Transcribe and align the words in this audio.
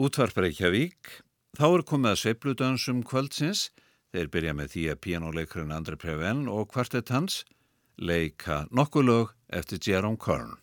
Útvarp 0.00 0.38
Reykjavík, 0.40 1.08
þá 1.58 1.64
er 1.66 1.82
komið 1.84 2.08
að 2.08 2.20
sveipludansum 2.22 3.02
kvöldsins. 3.04 3.66
Þeir 4.16 4.30
byrja 4.32 4.54
með 4.56 4.70
því 4.72 4.84
að 4.88 5.00
pianoleikurinn 5.04 5.74
Andri 5.76 5.98
Preven 6.00 6.46
og 6.48 6.70
kvartett 6.72 7.12
hans 7.12 7.42
leika 8.00 8.62
nokkulög 8.72 9.34
eftir 9.52 9.82
Jerome 9.84 10.16
Kern. 10.16 10.56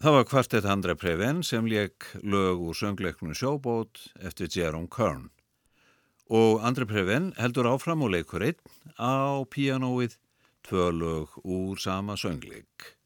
Það 0.00 0.14
var 0.16 0.24
kvartett 0.24 0.64
Andra 0.64 0.94
Preven 0.96 1.42
sem 1.44 1.66
leik 1.68 2.06
lög 2.24 2.62
úr 2.64 2.76
söngleiknum 2.78 3.34
Sjóbót 3.36 4.00
eftir 4.24 4.48
Jerome 4.48 4.88
Kern 4.88 5.26
og 6.32 6.64
Andra 6.64 6.86
Preven 6.88 7.34
heldur 7.36 7.68
áfram 7.68 8.06
og 8.06 8.14
leikur 8.14 8.46
einn 8.46 8.56
á 8.96 9.44
pianoið 9.44 10.16
tvö 10.64 10.88
lög 11.02 11.36
úr 11.44 11.76
sama 11.76 12.16
söngleik. 12.16 12.96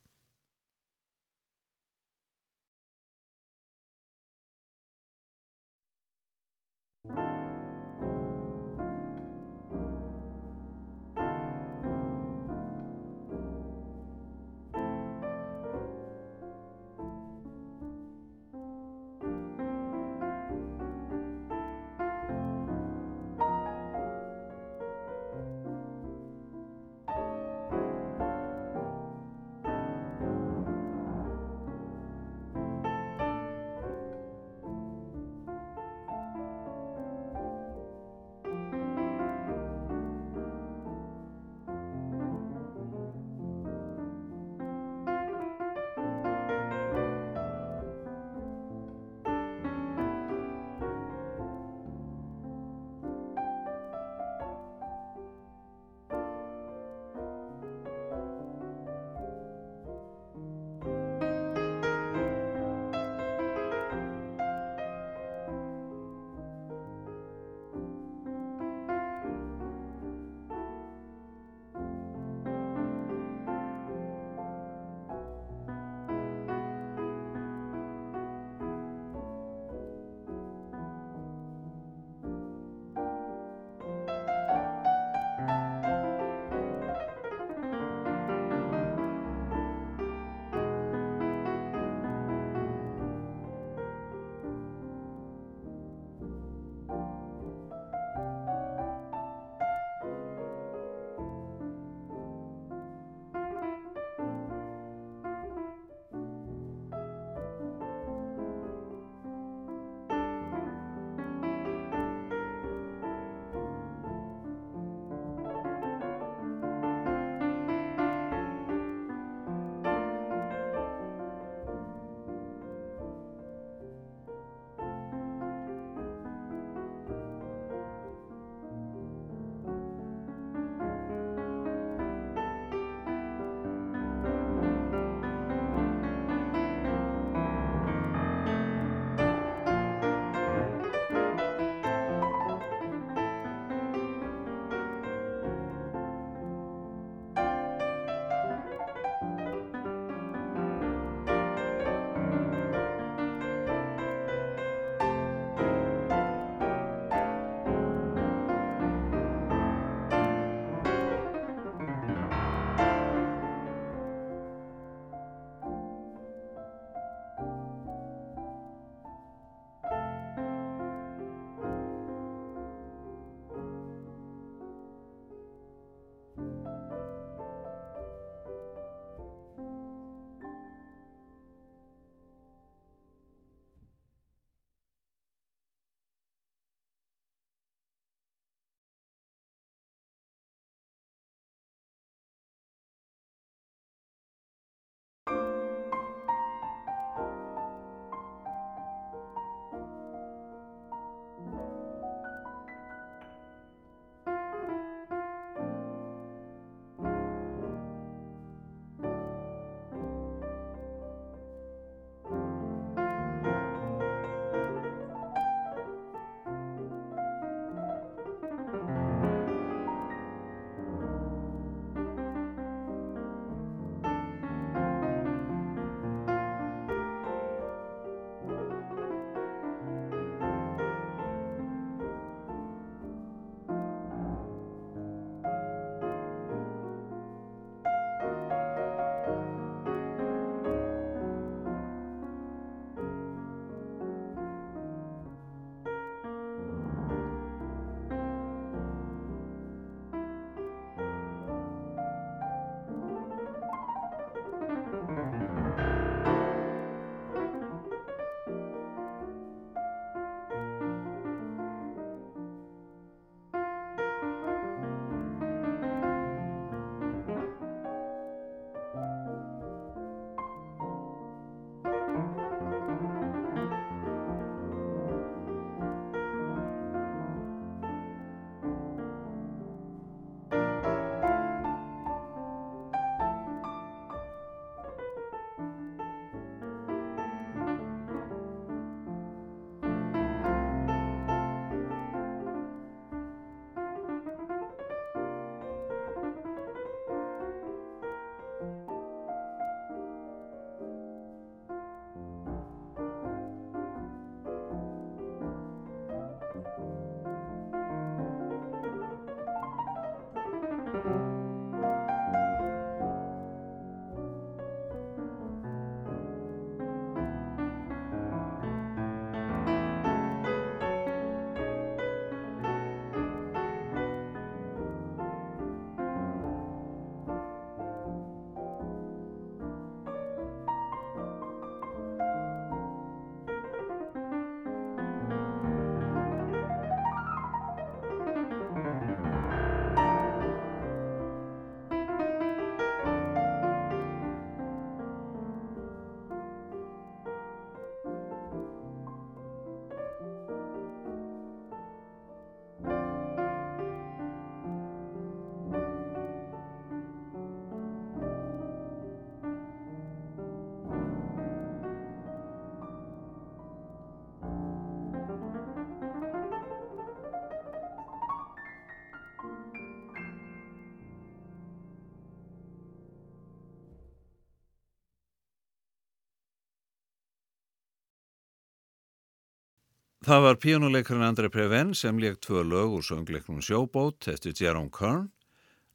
Það 380.24 380.40
var 380.40 380.56
píjónuleikarinn 380.56 381.22
Andrei 381.26 381.50
Preven 381.52 381.90
sem 381.92 382.16
leik 382.16 382.38
tvö 382.40 382.62
lög 382.64 382.94
úr 382.96 383.02
söngleiknum 383.04 383.58
Sjóbót 383.60 384.24
eftir 384.32 384.54
Jerome 384.56 384.88
Kern. 384.88 385.26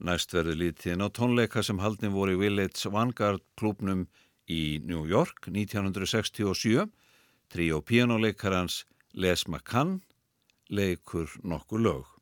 Næst 0.06 0.36
verður 0.36 0.60
lítinn 0.60 1.02
á 1.02 1.10
tónleika 1.10 1.64
sem 1.66 1.82
haldin 1.82 2.14
voru 2.14 2.36
í 2.36 2.38
Village 2.38 2.92
Vanguard 2.94 3.42
klubnum 3.58 4.06
í 4.46 4.78
New 4.86 5.10
York 5.10 5.50
1967. 5.50 6.86
Tríó 7.50 7.82
píjónuleikarans 7.82 8.84
Les 9.18 9.48
McCann 9.50 10.04
leikur 10.70 11.34
nokkuð 11.42 11.86
lög. 11.88 12.19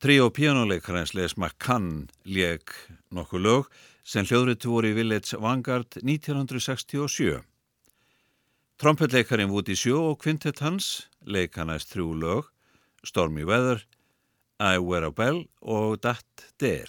Tríó 0.00 0.30
píjánuleikarins 0.32 1.10
Les 1.12 1.34
McCann 1.36 2.06
leik 2.24 2.72
nokkuð 3.12 3.42
lög 3.44 3.66
sem 4.00 4.24
hljóðritu 4.24 4.70
voru 4.72 4.88
í 4.88 4.94
Village 4.96 5.36
Vanguard 5.36 5.98
1967. 6.00 7.42
Trompetleikarin 8.80 9.52
Woody 9.52 9.76
Sjó 9.76 10.00
og 10.14 10.22
kvintett 10.22 10.62
hans 10.64 10.88
leika 11.20 11.68
næst 11.68 11.92
þrjú 11.92 12.16
lög 12.16 12.48
Stormy 13.04 13.44
Weather, 13.44 13.84
I 14.56 14.80
Wear 14.80 15.04
a 15.04 15.12
Bell 15.12 15.42
og 15.60 16.00
Dat 16.00 16.48
Der. 16.56 16.88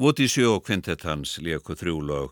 Voti 0.00 0.24
sjó 0.32 0.54
og 0.56 0.62
kvintett 0.64 1.02
hans 1.04 1.34
leiku 1.44 1.74
þrjú 1.76 1.98
lög 2.08 2.30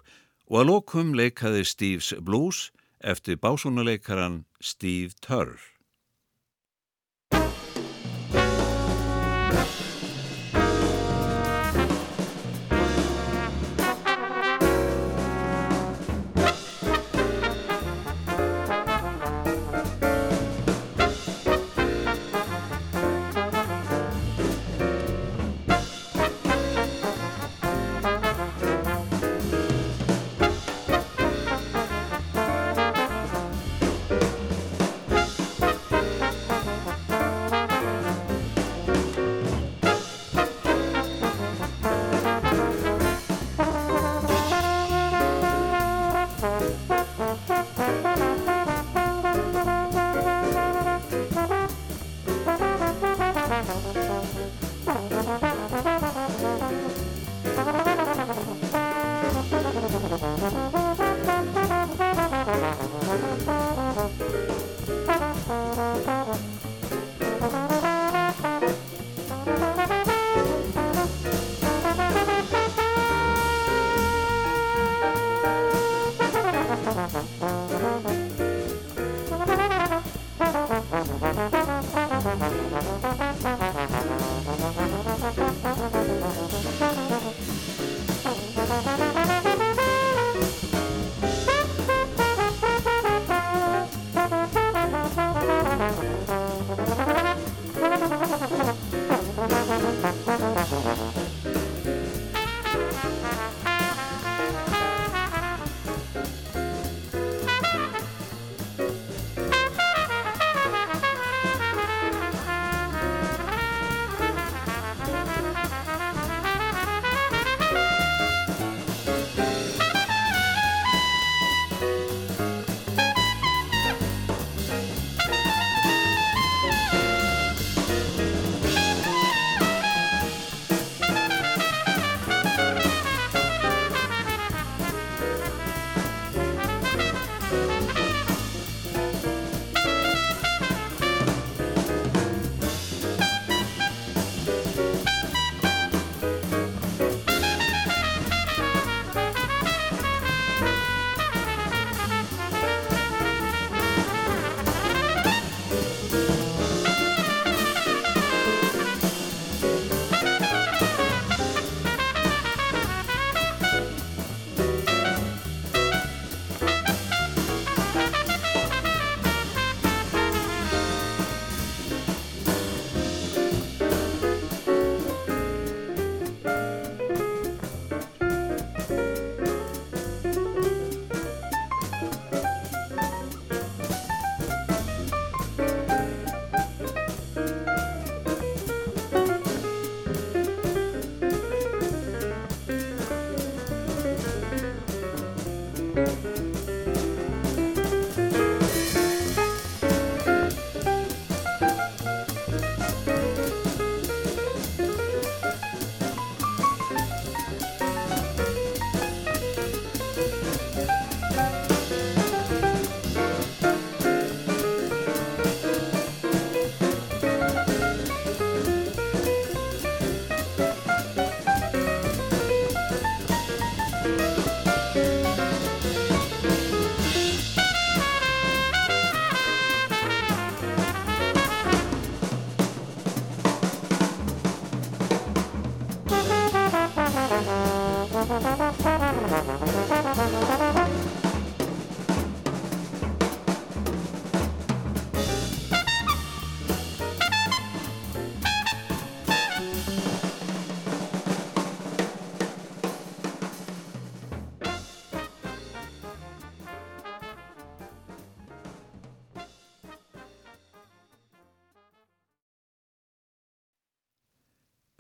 og 0.49 0.55
að 0.57 0.69
lokum 0.71 1.11
leikaði 1.13 1.67
Steve's 1.69 2.15
Blues 2.25 2.71
eftir 3.05 3.37
básúnuleikaran 3.37 4.47
Steve 4.57 5.13
Turr. 5.21 5.61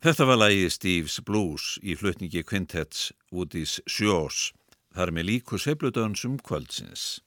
Þetta 0.09 0.24
var 0.24 0.39
lagið 0.40 0.70
Steve's 0.72 1.14
Blues 1.20 1.64
í 1.85 1.93
flutningi 1.93 2.40
Quintets 2.40 3.10
Woody's 3.28 3.74
Shores, 3.85 4.55
þar 4.97 5.12
með 5.12 5.26
líku 5.28 5.59
seifludönsum 5.60 6.39
kvöldsins. 6.40 7.18